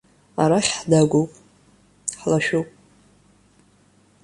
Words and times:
Арахь 0.41 0.71
ҳдагәоуп, 0.79 1.31
ҳлашәуп. 2.19 2.69